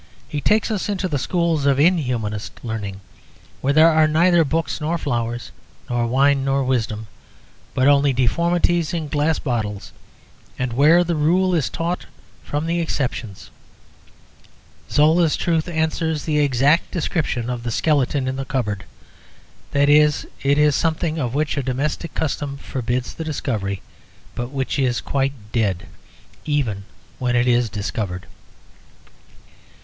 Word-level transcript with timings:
He 0.27 0.41
takes 0.41 0.71
us 0.71 0.89
into 0.89 1.07
the 1.07 1.19
schools 1.19 1.67
of 1.67 1.77
inhumanist 1.79 2.53
learning, 2.65 3.01
where 3.61 3.71
there 3.73 3.91
are 3.91 4.07
neither 4.07 4.43
books 4.43 4.81
nor 4.81 4.97
flowers, 4.97 5.51
nor 5.91 6.07
wine 6.07 6.43
nor 6.43 6.63
wisdom, 6.63 7.05
but 7.75 7.87
only 7.87 8.11
deformities 8.11 8.95
in 8.95 9.09
glass 9.09 9.37
bottles, 9.37 9.91
and 10.57 10.73
where 10.73 11.03
the 11.03 11.13
rule 11.13 11.53
is 11.53 11.69
taught 11.69 12.07
from 12.43 12.65
the 12.65 12.79
exceptions. 12.79 13.51
Zola's 14.89 15.35
truth 15.37 15.67
answers 15.67 16.23
the 16.23 16.39
exact 16.39 16.89
description 16.89 17.47
of 17.47 17.61
the 17.61 17.69
skeleton 17.69 18.27
in 18.27 18.37
the 18.37 18.43
cupboard; 18.45 18.85
that 19.69 19.87
is, 19.87 20.25
it 20.41 20.57
is 20.57 20.75
something 20.75 21.19
of 21.19 21.35
which 21.35 21.57
a 21.57 21.61
domestic 21.61 22.15
custom 22.15 22.57
forbids 22.57 23.13
the 23.13 23.23
discovery, 23.23 23.83
but 24.33 24.49
which 24.49 24.79
is 24.79 24.99
quite 24.99 25.33
dead, 25.51 25.85
even 26.43 26.85
when 27.19 27.35
it 27.35 27.47
is 27.47 27.69
discovered. 27.69 28.25